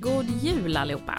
[0.00, 1.18] God jul allihopa!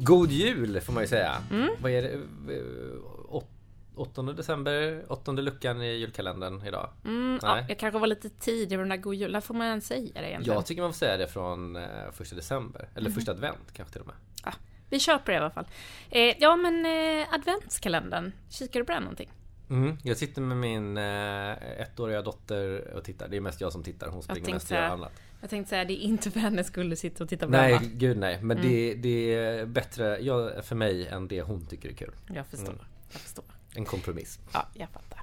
[0.00, 1.36] God jul får man ju säga.
[1.50, 1.68] Mm.
[1.80, 2.12] Vad är det?
[2.54, 3.50] Eh, åt-
[3.96, 6.90] 8 december, åttonde luckan i julkalendern idag.
[7.04, 9.32] Mm, ja, jag kanske var lite tidig med den där god jul.
[9.32, 10.54] När får man ens säga det egentligen?
[10.56, 12.88] Jag tycker man får säga det från eh, första december.
[12.94, 13.14] Eller Mhm.
[13.14, 14.16] första advent kanske till och med.
[14.44, 14.52] Ja,
[14.90, 15.66] vi kör på det i alla fall.
[16.10, 19.30] Eh, ja men eh, adventskalendern, kikar du på den någonting?
[19.70, 19.96] Mm.
[20.02, 23.28] Jag sitter med min eh, ettåriga dotter och tittar.
[23.28, 24.08] Det är mest jag som tittar.
[24.08, 25.12] Hon springer mest och gör annat.
[25.40, 27.72] Jag tänkte säga, det är inte för hennes skull du sitter och tittar på Nej,
[27.72, 27.80] va?
[27.82, 28.38] gud nej.
[28.42, 28.70] Men Mm.
[28.70, 32.12] det, det är bättre ja, för mig än det hon tycker är kul.
[32.34, 32.68] Jag förstår.
[32.72, 32.84] Mm.
[33.12, 33.44] Jag förstår.
[33.74, 34.38] En kompromiss.
[34.52, 35.22] Ja, jag fattar.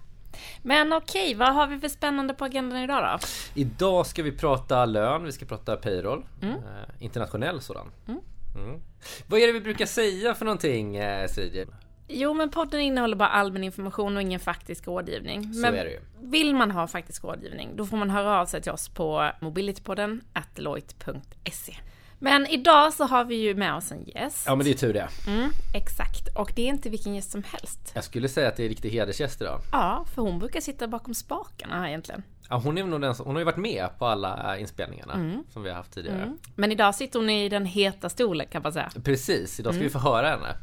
[0.62, 3.28] Men okej, vad har vi för spännande på agendan idag då?
[3.62, 6.26] Idag ska vi prata lön, vi ska prata payroll.
[6.42, 6.54] Mm.
[6.56, 6.60] Eh,
[7.00, 7.92] internationell sådan.
[8.08, 8.80] Mm.
[9.28, 11.66] Vad är det vi brukar säga för någonting eh, CJ?
[12.08, 15.54] Jo, men podden innehåller bara allmän information och ingen faktisk rådgivning.
[15.54, 16.00] Så men är det ju.
[16.22, 20.22] vill man ha faktisk rådgivning, då får man höra av sig till oss på mobilitypodden
[20.56, 21.74] deloitte.se.
[22.20, 24.44] Men idag så har vi ju med oss en gäst.
[24.48, 25.08] Ja men det är tur det.
[25.28, 26.28] Mm, exakt.
[26.36, 27.92] Och det är inte vilken gäst som helst.
[27.94, 29.62] Jag skulle säga att det är riktig hedersgäst idag.
[29.72, 32.24] Ja, för hon brukar sitta bakom spakarna här egentligen.
[32.50, 35.44] Ja, hon, är nog den som, hon har ju varit med på alla inspelningarna Mm.
[35.54, 36.38] som vi har haft tidigare.
[36.56, 38.92] Men idag sitter hon i den heta stolen kan man säga.
[39.04, 40.56] Precis, idag ska vi få höra henne.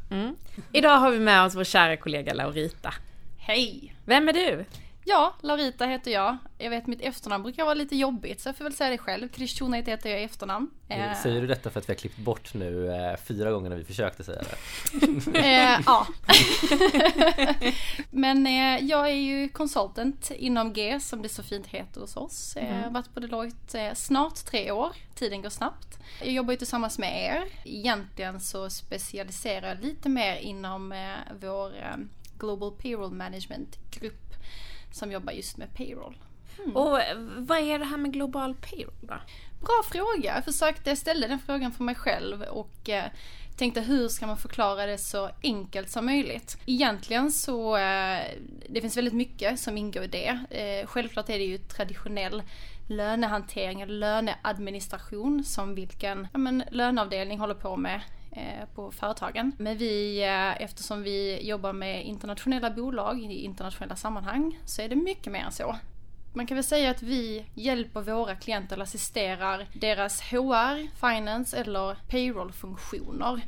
[0.72, 2.94] Idag har vi med oss vår kära kollega Laurita.
[3.38, 3.96] Hej!
[4.04, 4.64] Vem är du?
[5.06, 6.36] Ja, Laurita heter jag.
[6.58, 9.28] Jag vet mitt efternamn brukar vara lite jobbigt så jag får väl säga det själv.
[9.28, 10.70] Krishtionet heter jag i efternamn.
[10.88, 13.76] Eh, Säger du detta för att vi har klippt bort nu eh, fyra gånger när
[13.76, 14.56] vi försökte säga det?
[15.38, 16.06] Eh, ja.
[18.10, 22.56] Men eh, jag är ju consultant inom G som det så fint heter hos oss.
[22.56, 24.92] Jag har varit på Deloitte snart tre år.
[25.14, 25.98] Tiden går snabbt.
[26.20, 27.44] Jag jobbar ju tillsammans med er.
[27.64, 30.94] Egentligen så specialiserar jag lite mer inom
[31.40, 31.72] vår
[32.38, 34.23] Global Payroll Management grupp
[34.94, 36.16] som jobbar just med payroll.
[36.74, 39.14] Och eh, vad är det här med global payroll då?
[39.60, 40.34] Bra fråga.
[40.34, 43.04] Jag försökte, jag ställde den frågan för mig själv och eh,
[43.56, 46.58] tänkte hur ska man förklara det så enkelt som möjligt.
[46.66, 48.20] Egentligen så, eh,
[48.68, 50.38] det finns väldigt mycket som ingår i det.
[50.50, 52.42] Eh, självklart är det ju traditionell
[52.88, 58.00] lönehantering eller löneadministration som vilken ja, men, löneavdelning håller på med
[58.36, 59.52] Eh, på företagen.
[59.58, 64.96] Men vi, eh, eftersom vi jobbar med internationella bolag i internationella sammanhang så är det
[64.96, 65.76] mycket mer än så.
[66.32, 71.96] Man kan väl säga att vi hjälper våra klienter eller assisterar deras HR, finance eller
[72.08, 73.40] payroll-funktioner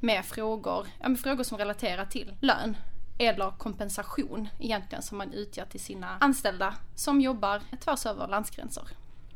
[0.00, 2.76] med frågor, ja, med frågor som relaterar till lön
[3.18, 8.84] eller kompensation egentligen som man utgör till sina anställda som jobbar tvärs över landsgränser.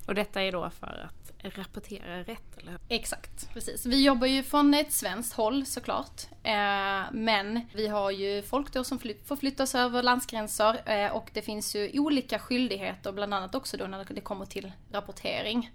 [0.07, 2.79] Och detta är då för att rapportera rätt eller?
[2.89, 3.87] Exakt, precis.
[3.87, 6.23] Vi jobbar ju från ett svenskt håll såklart.
[6.43, 11.43] Eh, men vi har ju folk då som fly- förflyttas över landsgränser eh, och det
[11.43, 15.71] finns ju olika skyldigheter, bland annat också då när det kommer till rapportering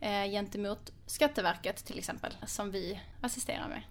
[0.00, 3.82] eh, gentemot Skatteverket till exempel, som vi assisterar med.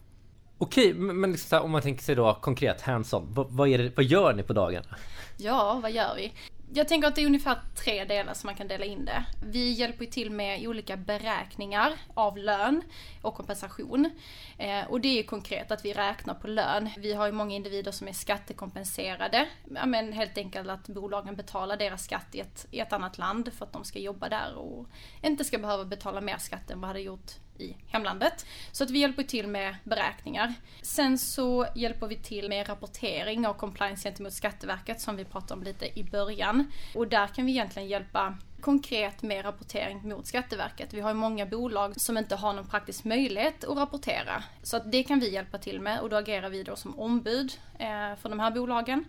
[0.58, 3.34] Okej, men liksom så här, om man tänker sig då konkret hands-on.
[3.34, 4.96] Vad, vad, vad gör ni på dagarna?
[5.38, 6.34] Ja, vad gör vi?
[6.74, 9.26] Jag tänker att det är ungefär tre delar som man kan dela in det.
[9.42, 12.82] Vi hjälper ju till med olika beräkningar av lön
[13.22, 14.10] och kompensation.
[14.58, 16.90] Eh, och det är ju konkret att vi räknar på lön.
[16.98, 19.48] Vi har ju många individer som är skattekompenserade.
[19.76, 23.54] Ja, men helt enkelt att bolagen betalar deras skatt i ett, i ett annat land
[23.54, 24.88] för att de ska jobba där och
[25.24, 28.46] inte ska behöva betala mer skatt än vad de hade gjort i hemlandet.
[28.72, 30.54] Så att vi hjälper till med beräkningar.
[30.82, 35.64] Sen så hjälper vi till med rapportering och compliance gentemot Skatteverket som vi pratade om
[35.64, 36.72] lite i början.
[36.96, 40.94] Och där kan vi egentligen hjälpa konkret med rapportering mot Skatteverket.
[40.94, 44.44] Vi har ju många bolag som inte har någon praktisk möjlighet att rapportera.
[44.64, 47.54] Så att det kan vi hjälpa till med och då agerar vi då som ombud
[47.80, 49.06] eh, för de här bolagen.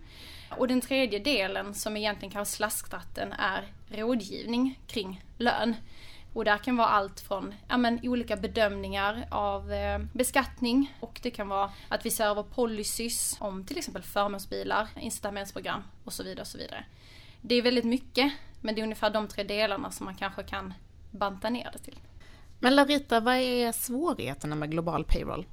[0.57, 5.75] Och den tredje delen som egentligen kallas slasktratten är rådgivning kring lön.
[6.33, 11.31] Och där kan vara allt från ja, men, olika bedömningar av eh, beskattning och det
[11.31, 16.41] kan vara att vi ser över policies om till exempel förmånsbilar, incitamentsprogram och så vidare.
[16.41, 16.85] Och så vidare.
[17.41, 20.73] Det är väldigt mycket men det är ungefär de tre delarna som man kanske kan
[21.11, 21.99] banta ner det till.
[22.59, 25.45] Men Laurita, vad är svårigheterna med global payroll?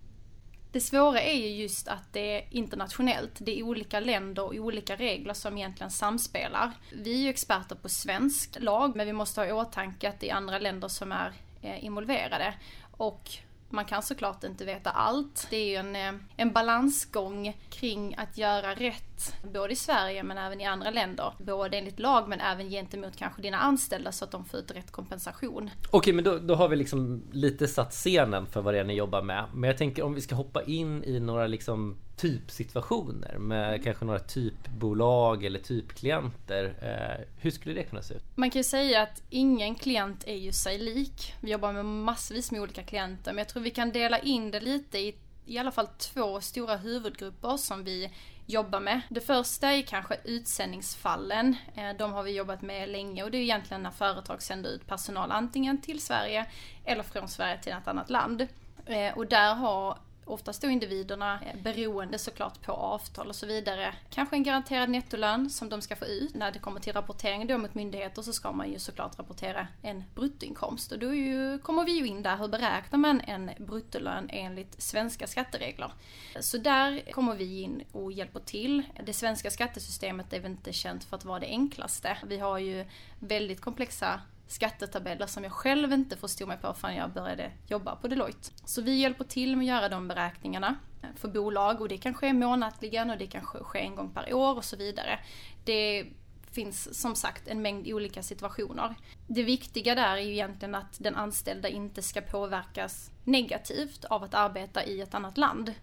[0.72, 3.32] Det svåra är ju just att det är internationellt.
[3.38, 6.70] Det är olika länder och olika regler som egentligen samspelar.
[6.92, 10.30] Vi är ju experter på svensk lag, men vi måste ha i åtanke att det
[10.30, 11.32] är andra länder som är
[11.62, 12.54] eh, involverade.
[12.90, 13.30] Och
[13.72, 15.46] man kan såklart inte veta allt.
[15.50, 20.38] Det är ju en, eh, en balansgång kring att göra rätt, både i Sverige men
[20.38, 21.32] även i andra länder.
[21.38, 24.90] Både enligt lag men även gentemot kanske dina anställda så att de får ut rätt
[24.90, 25.70] kompensation.
[25.90, 28.94] Okej, men då, då har vi liksom lite satt scenen för vad det är ni
[28.94, 29.44] jobbar med.
[29.54, 34.18] Men jag tänker om vi ska hoppa in i några liksom typsituationer med kanske några
[34.18, 36.64] typbolag eller typklienter.
[36.82, 38.24] Eh, hur skulle det kunna se ut?
[38.34, 41.34] Man kan ju säga att ingen klient är ju sig lik.
[41.40, 44.60] Vi jobbar med massvis med olika klienter men jag tror vi kan dela in det
[44.60, 45.14] lite i
[45.46, 48.10] i alla fall två stora huvudgrupper som vi
[48.46, 49.00] jobbar med.
[49.08, 51.56] Det första är kanske utsändningsfallen.
[51.74, 54.86] Eh, de har vi jobbat med länge och det är egentligen när företag sänder ut
[54.86, 56.46] personal antingen till Sverige
[56.84, 58.46] eller från Sverige till ett annat land.
[58.86, 59.98] Eh, och där har
[60.32, 63.94] oftast då individerna eh, beroende såklart på avtal och så vidare.
[64.10, 66.34] Kanske en garanterad nettolön som de ska få ut.
[66.34, 70.04] När det kommer till rapportering då mot myndigheter så ska man ju såklart rapportera en
[70.14, 70.92] bruttoinkomst.
[70.92, 75.26] Och då ju, kommer vi ju in där, hur beräknar man en bruttolön enligt svenska
[75.26, 75.92] skatteregler?
[76.40, 78.82] Så där kommer vi in och hjälper till.
[79.06, 82.18] Det svenska skattesystemet är väl inte känt för att vara det enklaste.
[82.26, 82.86] Vi har ju
[83.18, 84.20] väldigt komplexa
[84.52, 88.50] skattetabeller som jag själv inte förstod mig på förrän jag började jobba på Deloitte.
[88.64, 90.76] Så vi hjälper till med att göra de beräkningarna
[91.16, 94.56] för bolag och det kan ske månatligen och det kan ske en gång per år
[94.56, 95.18] och så vidare.
[95.64, 96.06] Det
[96.52, 98.94] finns som sagt en mängd olika situationer.
[99.26, 104.34] Det viktiga där är ju egentligen att den anställda inte ska påverkas negativt av att
[104.34, 105.74] arbeta i ett annat land.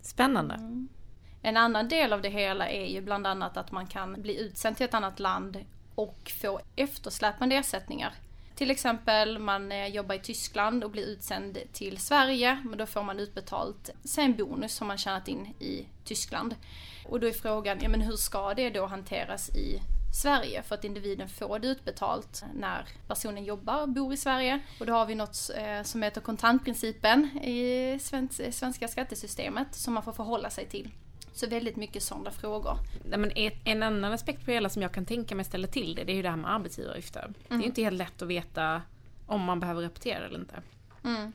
[0.00, 0.54] Spännande.
[0.54, 0.88] Mm.
[1.42, 4.76] En annan del av det hela är ju bland annat att man kan bli utsänd
[4.76, 5.64] till ett annat land
[5.98, 8.14] och få eftersläpande ersättningar.
[8.54, 13.02] Till exempel man eh, jobbar i Tyskland och blir utsänd till Sverige, men då får
[13.02, 16.54] man utbetalt sen bonus som man tjänat in i Tyskland.
[17.08, 19.80] Och då är frågan, ja men hur ska det då hanteras i
[20.22, 24.60] Sverige för att individen får det utbetalt när personen jobbar och bor i Sverige.
[24.80, 30.02] Och då har vi något eh, som heter kontantprincipen i eh, svenska skattesystemet som man
[30.02, 30.90] får förhålla sig till.
[31.38, 32.78] Så väldigt mycket sådana frågor.
[33.04, 33.32] men
[33.64, 36.12] en annan aspekt på det hela som jag kan tänka mig ställa till det, det
[36.12, 37.24] är ju det här med arbetsgivaravgifter.
[37.24, 37.34] Mm.
[37.48, 37.68] Det är ju mm.
[37.68, 38.82] inte helt lätt att veta
[39.26, 40.62] om man behöver rapportera eller inte.
[41.04, 41.32] Mm.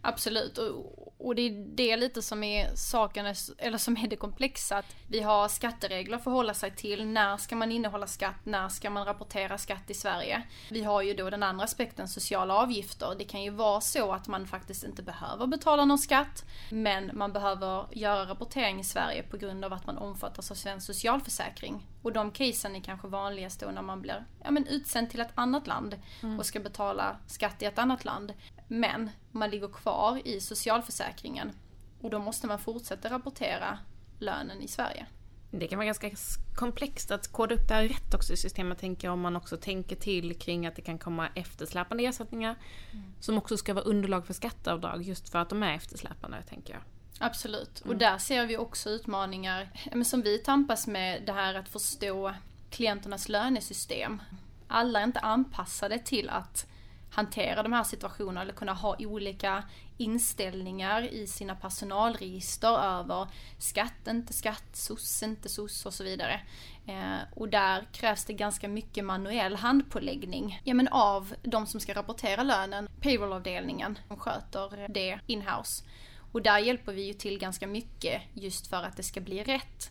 [0.00, 4.76] Absolut, och, och det är det lite som är saken, eller som är det komplexa.
[4.76, 7.06] Att vi har skatteregler att förhålla sig till.
[7.06, 8.44] När ska man innehålla skatt?
[8.44, 10.42] När ska man rapportera skatt i Sverige?
[10.70, 13.14] Vi har ju då den andra aspekten, sociala avgifter.
[13.18, 16.44] Det kan ju vara så att man faktiskt inte behöver betala någon skatt.
[16.70, 20.86] Men man behöver göra rapportering i Sverige på grund av att man omfattas av svensk
[20.86, 21.86] socialförsäkring.
[22.02, 25.32] Och de casen är kanske vanligast då när man blir ja, men utsänd till ett
[25.34, 26.38] annat land mm.
[26.38, 28.32] och ska betala skatt i ett annat land.
[28.68, 31.52] Men man ligger kvar i socialförsäkringen
[32.00, 33.78] och då måste man fortsätta rapportera
[34.18, 35.06] lönen i Sverige.
[35.50, 36.10] Det kan vara ganska
[36.54, 39.56] komplext att koda upp det här rätt också i systemet, tänker jag, om man också
[39.56, 42.56] tänker till kring att det kan komma eftersläpande ersättningar
[42.92, 43.12] mm.
[43.20, 46.82] som också ska vara underlag för skatteavdrag just för att de är eftersläpande, tänker jag.
[47.18, 47.90] Absolut, mm.
[47.90, 49.68] och där ser vi också utmaningar
[50.04, 52.34] som vi tampas med, det här att förstå
[52.70, 54.22] klienternas lönesystem.
[54.68, 56.66] Alla är inte anpassade till att
[57.10, 59.64] hantera de här situationerna eller kunna ha olika
[59.96, 63.28] inställningar i sina personalregister över
[63.58, 66.40] skatt, inte skatt, SOS, inte SOS och så vidare.
[66.86, 71.94] Eh, och där krävs det ganska mycket manuell handpåläggning ja, men av de som ska
[71.94, 75.84] rapportera lönen, payroll-avdelningen, som sköter det inhouse.
[76.32, 79.90] Och där hjälper vi ju till ganska mycket just för att det ska bli rätt.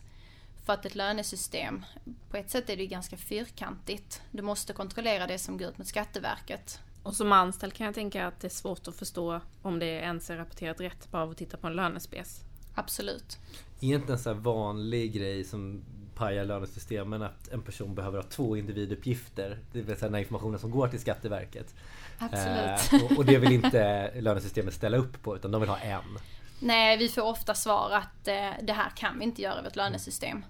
[0.64, 1.84] För att ett lönesystem,
[2.30, 4.22] på ett sätt är det ju ganska fyrkantigt.
[4.30, 6.80] Du måste kontrollera det som går ut mot Skatteverket.
[7.02, 10.30] Och som anställd kan jag tänka att det är svårt att förstå om det ens
[10.30, 12.40] är rapporterat rätt bara av att titta på en lönespec.
[12.74, 13.38] Absolut.
[13.80, 15.84] Egentligen en sån här vanlig grej som
[16.14, 19.58] pajar lönesystemen att en person behöver ha två individuppgifter.
[19.72, 21.74] Det vill säga den här informationen som går till Skatteverket.
[22.18, 22.92] Absolut.
[22.92, 26.18] Eh, och, och, det vill inte lönesystemet ställa upp på utan de vill ha en.
[26.60, 29.76] Nej, vi får ofta svar att eh, det här kan vi inte göra över ett
[29.76, 30.44] lönesystem.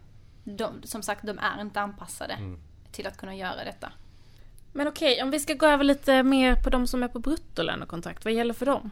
[0.45, 2.61] De, som sagt, de är inte anpassade mm.
[2.93, 3.93] till att kunna göra detta.
[4.73, 8.25] Men okej, om vi ska gå över lite mer på de som är på bruttolönekontrakt,
[8.25, 8.91] vad gäller för dem?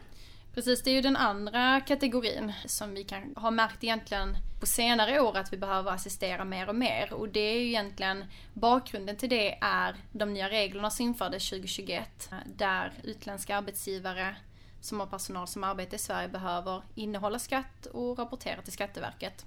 [0.57, 5.21] Precis, det är ju den andra kategorin som vi kan ha märkt egentligen på senare
[5.21, 7.13] år att vi behöver assistera mer och mer.
[7.13, 12.29] Och det är ju egentligen, bakgrunden till det är de nya reglerna som infördes 2021.
[12.45, 14.35] Där utländska arbetsgivare
[14.81, 19.45] som har personal som arbetar i Sverige behöver innehålla skatt och rapportera till Skatteverket.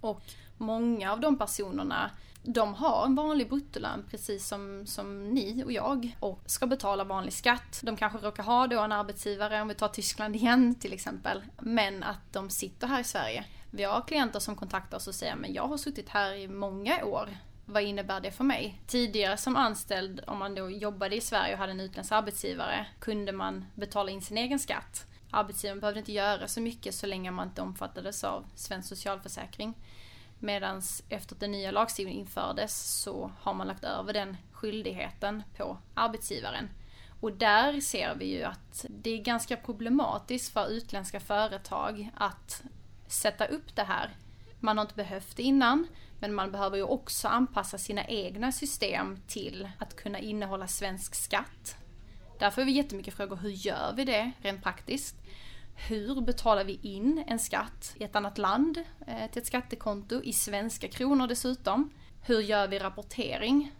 [0.00, 0.22] Och
[0.56, 2.10] många av de personerna
[2.42, 7.32] de har en vanlig bruttolön precis som, som ni och jag och ska betala vanlig
[7.32, 7.80] skatt.
[7.82, 12.02] De kanske råkar ha då en arbetsgivare, om vi tar Tyskland igen till exempel, men
[12.02, 13.44] att de sitter här i Sverige.
[13.70, 17.04] Vi har klienter som kontaktar oss och säger men jag har suttit här i många
[17.04, 17.28] år.
[17.70, 18.80] Vad innebär det för mig?
[18.86, 23.32] Tidigare som anställd, om man då jobbade i Sverige och hade en utländsk arbetsgivare, kunde
[23.32, 25.06] man betala in sin egen skatt.
[25.30, 29.74] Arbetsgivaren behövde inte göra så mycket så länge man inte omfattades av svensk socialförsäkring.
[30.38, 35.78] Medan efter att den nya lagstiftningen infördes så har man lagt över den skyldigheten på
[35.94, 36.70] arbetsgivaren.
[37.20, 42.62] Och där ser vi ju att det är ganska problematiskt för utländska företag att
[43.08, 44.10] sätta upp det här.
[44.60, 45.86] Man har inte behövt det innan,
[46.20, 51.76] men man behöver ju också anpassa sina egna system till att kunna innehålla svensk skatt.
[52.38, 55.16] Därför har vi jättemycket frågor, hur gör vi det rent praktiskt?
[55.88, 60.32] Hur betalar vi in en skatt i ett annat land eh, till ett skattekonto i
[60.32, 61.90] svenska kronor dessutom?
[62.22, 63.72] Hur gör vi rapportering?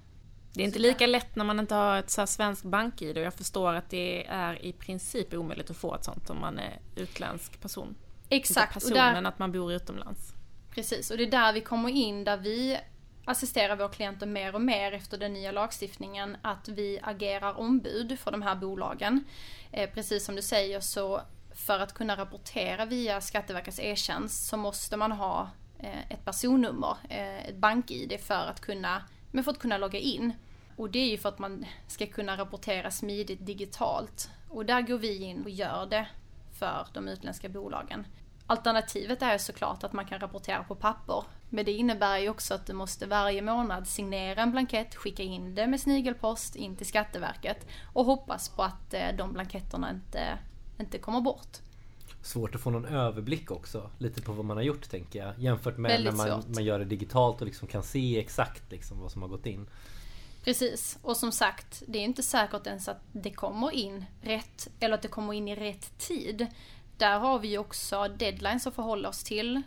[0.53, 3.35] Det är inte lika lätt när man inte har ett så svenskt bank-id och jag
[3.35, 7.61] förstår att det är i princip omöjligt att få ett sånt om man är utländsk
[7.61, 7.95] person.
[8.29, 8.75] Exakt.
[8.75, 10.33] Inte personen där, att man bor utomlands.
[10.79, 12.79] Precis, och det är där vi kommer in där vi
[13.25, 18.31] assisterar våra klienter mer och mer efter den nya lagstiftningen att vi agerar ombud för
[18.31, 19.25] de här bolagen.
[19.73, 21.21] Eh, precis som du säger så
[21.55, 27.49] för att kunna rapportera via Skatteverkets e-tjänst så måste man ha eh, ett personnummer, eh,
[27.49, 30.33] ett bank-id för att kunna, men för att kunna logga in.
[30.77, 34.31] Och det är ju för att man ska kunna rapportera smidigt digitalt.
[34.49, 36.07] Och där går vi in och gör det
[36.59, 38.07] för de utländska bolagen.
[38.51, 41.25] Alternativet är såklart att man kan rapportera på papper.
[41.51, 45.55] Men det innebär ju också att du måste varje månad signera en blankett, skicka in
[45.55, 50.39] det med snigelpost in till Skatteverket och hoppas på att eh, de blanketterna inte,
[50.81, 51.59] inte kommer bort.
[52.23, 55.39] Svårt att få någon överblick också, lite på vad man har gjort tänker jag.
[55.39, 59.01] Jämfört med Väldigt när man, man gör det digitalt och liksom kan se exakt liksom
[59.01, 59.67] vad som har gått in.
[60.45, 64.95] Precis, och som sagt, det är inte säkert ens att det kommer in rätt, eller
[64.95, 66.47] att det kommer in i rätt tid.
[66.99, 69.63] Där har vi också deadlines att förhålla oss till eh,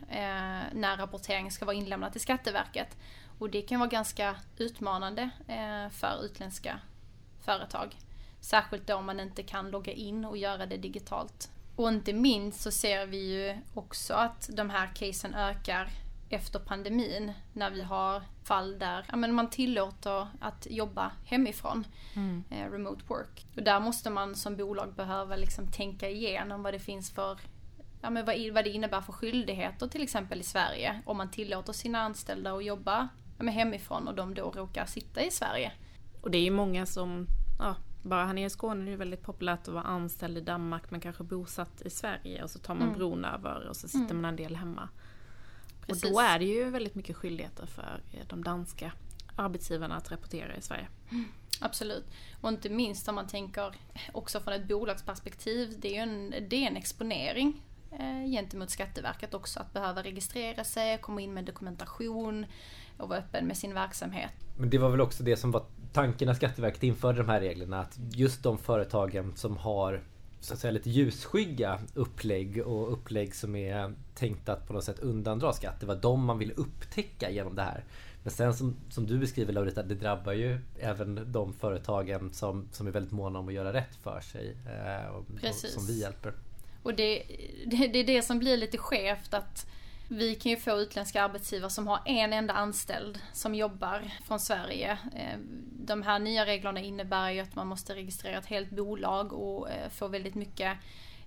[0.74, 2.98] när rapportering ska vara inlämnad till Skatteverket.
[3.40, 6.80] Och det kan vara ganska utmanande eh, för utländska
[7.46, 7.96] företag.
[8.40, 11.52] Särskilt då man inte kan logga in och göra det digitalt.
[11.76, 15.90] Och inte minst så ser vi ju också att de här casen ökar
[16.34, 22.44] efter pandemin när vi har fall där ja, men man tillåter att jobba hemifrån, mm.
[22.50, 23.46] eh, remote work.
[23.56, 27.40] Och där måste man som bolag behöva liksom tänka igenom vad det finns för
[28.02, 31.74] ja, men vad, vad det innebär för skyldigheter till exempel i Sverige om man tillåter
[31.74, 35.72] sina anställda att jobba ja, men hemifrån och de då råkar sitta i Sverige.
[36.22, 37.28] Och det är ju många som,
[37.60, 40.92] ja, bara här nere i Skåne är det väldigt populärt att vara anställd i Danmark
[40.92, 42.98] men kanske bosatt i Sverige och så tar man mm.
[42.98, 44.22] bron över och så sitter mm.
[44.22, 44.90] man en del hemma.
[45.88, 46.04] Precis.
[46.04, 48.92] Och då är det ju väldigt mycket skyldigheter för de danska
[49.36, 50.88] arbetsgivarna att rapportera i Sverige.
[51.12, 51.26] Mm,
[51.60, 52.06] absolut.
[52.42, 53.76] Och inte minst om man tänker
[54.12, 55.76] också från ett bolagsperspektiv.
[55.80, 57.62] Det är ju en, det är en exponering
[57.92, 59.60] eh, gentemot Skatteverket också.
[59.60, 62.46] Att behöva registrera sig, komma in med dokumentation
[62.98, 64.32] och vara öppen med sin verksamhet.
[64.58, 67.80] Men det var väl också det som var tanken när Skatteverket införde de här reglerna.
[67.80, 70.04] Att just de företagen som har
[70.42, 75.00] så att säga lite ljusskygga upplägg och upplägg som är tänkta att på något sätt
[75.00, 75.80] undandra skatt.
[75.80, 77.84] Det var de man ville upptäcka genom det här.
[78.24, 82.88] Men sen som, som du beskriver Laurita, det drabbar ju även de företagen som, som
[82.88, 84.58] är väldigt måna om att göra rätt för sig.
[84.66, 86.34] Eh, och, och, som vi hjälper.
[86.84, 87.24] Och det,
[87.66, 89.68] det, det är det som blir lite skevt att
[90.12, 94.92] vi kan ju få utländska arbetsgivare som har en enda anställd som jobbar från Sverige.
[95.16, 95.40] Eh,
[95.86, 99.90] de här nya reglerna innebär ju att man måste registrera ett helt bolag och eh,
[99.90, 100.78] få väldigt mycket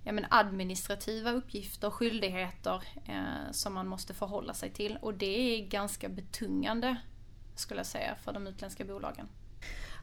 [0.03, 4.97] ja, men administrativa uppgifter och skyldigheter eh, som man måste förhålla sig till.
[5.01, 6.95] Och det är ganska betungande
[7.55, 9.27] skulle jag säga för de utländska bolagen.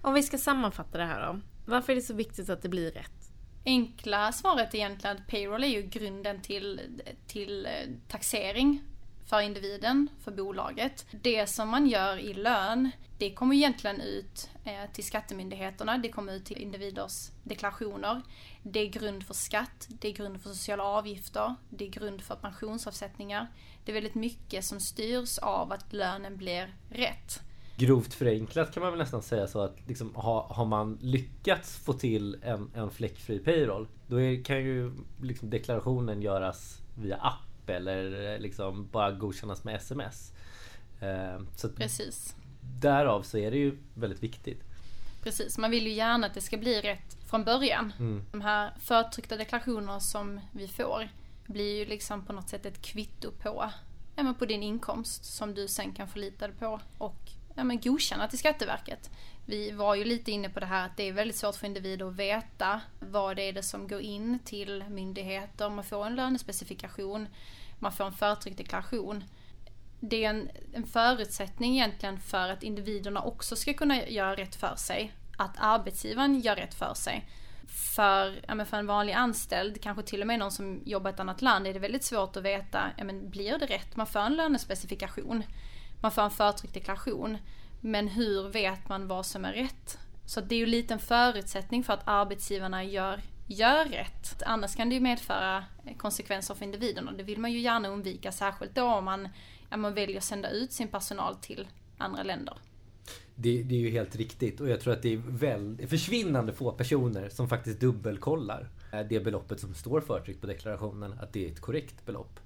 [0.00, 1.40] Om vi ska sammanfatta det här då.
[1.66, 3.31] Varför är det så viktigt att det blir rätt?
[3.64, 6.81] Enkla svaret är egentligen att payroll är ju grunden till,
[7.26, 7.73] till eh,
[8.09, 8.83] taxering
[9.26, 11.07] för individen, för bolaget.
[11.11, 16.33] Det som man gör i lön, det kommer egentligen ut eh, till skattemyndigheterna, det kommer
[16.33, 18.23] ut till individers deklarationer.
[18.62, 22.35] Det är grund för skatt, det är grund för sociala avgifter, det är grund för
[22.35, 23.47] pensionsavsättningar.
[23.85, 27.40] Det är väldigt mycket som styrs av att lönen blir rätt
[27.76, 31.92] grovt förenklat kan man väl nästan säga så att liksom, ha, har man lyckats få
[31.92, 38.38] till en, en fläckfri payroll då är, kan ju liksom deklarationen göras via app eller
[38.38, 40.32] liksom bara godkännas med sms.
[41.00, 42.36] Eh, så Precis.
[42.60, 44.62] Därav så är det ju väldigt viktigt.
[45.22, 47.92] Precis, man vill ju gärna att det ska bli rätt från början.
[47.98, 48.24] Mm.
[48.32, 51.08] De här förtryckta deklarationer som vi får
[51.46, 53.70] blir ju liksom på något sätt ett kvitto på,
[54.16, 58.28] ja, på din inkomst som du sen kan förlita dig på och ja, men godkänna
[58.28, 59.11] till Skatteverket.
[59.47, 62.09] Vi var ju lite inne på det här att det är väldigt svårt för individer
[62.09, 65.71] att veta vad det är det som går in till myndigheter.
[65.71, 67.28] Man får en lönespecifikation,
[67.78, 69.25] man får en förtryckt deklaration.
[70.00, 74.76] Det är en, en förutsättning egentligen för att individerna också ska kunna göra rätt för
[74.76, 75.12] sig.
[75.38, 77.28] Att arbetsgivaren gör rätt för sig.
[77.97, 81.21] För, ja, för en vanlig anställd, kanske till och med någon som jobbar i ett
[81.21, 83.97] annat land, är det väldigt svårt att veta, ja, men blir det rätt?
[83.97, 85.42] Man får en lönespecifikation
[86.02, 87.38] man får en förtryckt deklaration.
[87.80, 89.99] Men hur vet man vad som är rätt?
[90.26, 94.42] Så det är ju lite en förutsättning för att arbetsgivarna gör, gör rätt.
[94.47, 95.64] Annars kan det ju medföra
[95.97, 99.28] konsekvenser för individen och det vill man ju gärna undvika, särskilt då om man
[99.76, 101.68] man väljer att sända ut sin personal till
[101.99, 102.54] andra länder.
[103.35, 106.73] Det, det, är ju helt riktigt och jag tror att det är väl, försvinnande få
[106.73, 111.52] personer som faktiskt dubbelkollar eh, det beloppet som står förtryckt på deklarationen, att det är
[111.52, 112.40] ett korrekt belopp.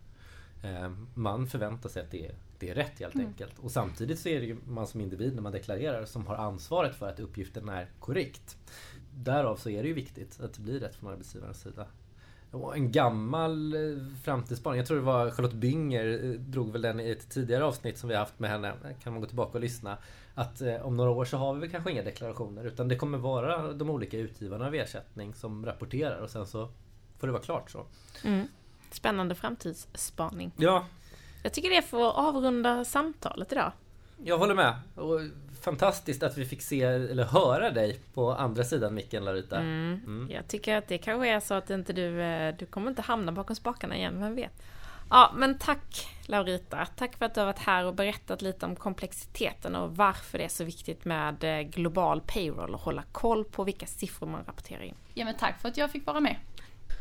[0.63, 3.27] Eh, man förväntar sig att det är, det är rätt helt mm.
[3.27, 3.59] enkelt.
[3.59, 6.97] Och samtidigt så är det ju man som individ när man deklarerar som har ansvaret
[6.97, 8.57] för att uppgiften är korrekt.
[9.15, 11.87] Därav så är det ju viktigt att det blir rätt från arbetsgivarens sida.
[12.75, 13.81] En gammal eh,
[14.25, 17.99] framtidsspaning, jag tror det var Charlotte Bynger eh, drog väl den i ett tidigare avsnitt
[17.99, 18.73] som vi haft med henne.
[19.03, 19.99] Kan man gå tillbaka och lyssna.
[20.35, 23.73] Att om några år så har vi väl kanske inga deklarationer utan det kommer vara
[23.73, 26.69] de olika utgivarna av ersättning som rapporterar och sen så
[27.19, 27.87] får det vara klart så.
[28.25, 28.47] Mm.
[28.91, 30.53] Spännande framtidsspaning.
[30.57, 30.87] Ja.
[31.47, 33.73] Jag tycker det får avrunda samtalet idag.
[34.25, 34.75] Jag håller med.
[34.95, 35.21] Och
[35.63, 39.57] fantastiskt att vi fick se eller höra dig på andra sidan micken Larita.
[39.57, 40.01] Mm.
[40.07, 40.31] Mm.
[40.31, 43.33] Jag tycker att det kanske är så att inte du, eh, du kommer inte hamna
[43.33, 44.63] bakom spakarna igen, vem vet?
[45.11, 46.87] Ja, men tack Laurita.
[46.97, 50.45] Tack för att du har varit här och berättat lite om komplexiteten och varför det
[50.45, 54.83] är så viktigt med eh, global payroll och hålla koll på vilka siffror man rapporterar
[54.83, 54.95] in.
[55.15, 56.37] Ja, men tack för att jag fick vara med.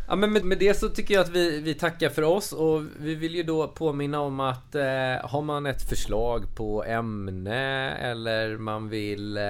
[0.08, 2.82] Ja men med, med, det så tycker jag att vi, vi tackar för oss och
[2.98, 4.84] vi vill ju då påminna om att eh,
[5.24, 9.44] har man ett förslag på ämne eller man vill eh,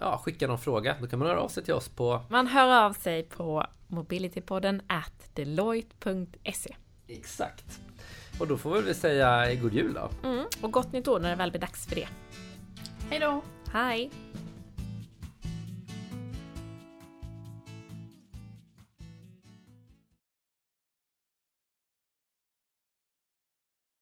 [0.00, 2.86] ja, skicka någon fråga då kan man höra av sig till oss på Man hör
[2.86, 6.76] av sig på mobilitypodden at deloitte.se
[7.08, 7.80] Exakt.
[8.38, 10.28] Och då får vi väl säga god jul då.
[10.28, 12.08] Mm, och gott nytt år när det väl blir dags för det.
[13.10, 13.42] Hej då!
[13.72, 14.10] Hej!